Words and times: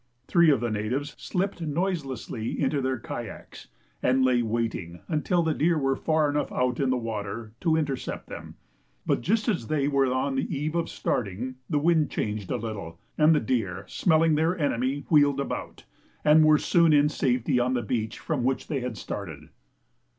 Three 0.25 0.49
of 0.49 0.61
the 0.61 0.71
natives 0.71 1.13
slipped 1.19 1.61
noiselessly 1.61 2.59
into 2.59 2.81
their 2.81 2.97
kayaks, 2.97 3.67
and 4.01 4.25
lay 4.25 4.41
waiting, 4.41 5.01
until 5.07 5.43
the 5.43 5.53
deer 5.53 5.77
were 5.77 5.95
far 5.95 6.27
enough 6.27 6.51
out 6.51 6.79
in 6.79 6.89
the 6.89 6.97
water, 6.97 7.53
to 7.61 7.75
intercept 7.75 8.27
them, 8.27 8.55
but 9.05 9.21
just 9.21 9.47
as 9.47 9.67
they 9.67 9.87
were 9.87 10.11
on 10.11 10.33
the 10.33 10.57
eve 10.57 10.73
of 10.73 10.89
starting 10.89 11.57
the 11.69 11.77
wind 11.77 12.09
changed 12.09 12.49
a 12.49 12.57
little, 12.57 12.99
and 13.15 13.35
the 13.35 13.39
deer 13.39 13.85
smelling 13.87 14.33
their 14.33 14.57
enemy 14.57 15.05
wheeled 15.11 15.39
about, 15.39 15.85
and 16.25 16.45
were 16.45 16.57
soon 16.57 16.93
in 16.93 17.07
safety 17.07 17.59
on 17.59 17.75
the 17.75 17.83
beach 17.83 18.17
from 18.17 18.43
which 18.43 18.69
they 18.69 18.79
had 18.79 18.97
started. 18.97 19.49